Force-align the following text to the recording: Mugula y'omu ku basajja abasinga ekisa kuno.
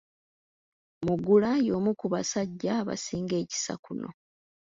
Mugula 1.05 1.51
y'omu 1.67 1.91
ku 1.99 2.05
basajja 2.13 2.69
abasinga 2.81 3.35
ekisa 3.43 3.73
kuno. 3.83 4.09